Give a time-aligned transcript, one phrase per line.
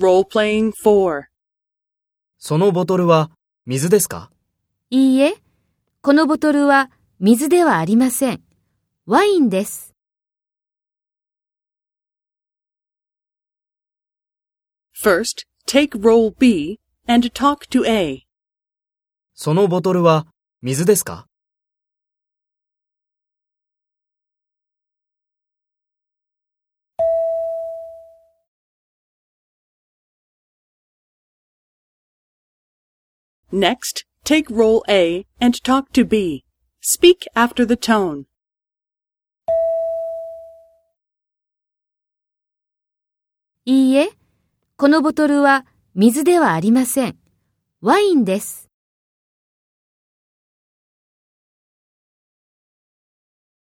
[0.00, 1.24] Role-playing 4.
[2.38, 3.30] そのボトルは
[3.66, 4.30] 水ですか？
[4.88, 5.34] いいえ、
[6.00, 8.42] このボトルは水ではありません。
[9.04, 9.94] ワインです。
[15.04, 18.22] First, take role B and talk to A.
[19.34, 20.26] そのボトルは
[20.62, 21.26] 水ですか？
[33.52, 36.44] Next, take role A and talk to B.
[36.80, 38.26] Speak after the tone.
[43.64, 44.10] いいえ、
[44.76, 47.18] このボトルは水ではありません。
[47.80, 48.69] ワインです。